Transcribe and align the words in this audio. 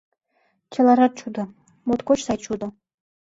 —Чылажат 0.71 1.13
чудо, 1.19 1.43
моткоч 1.87 2.19
сай 2.25 2.37
чудо 2.45 2.67